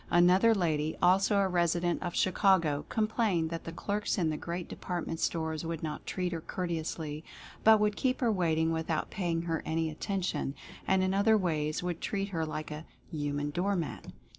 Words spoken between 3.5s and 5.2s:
that the clerks in the great department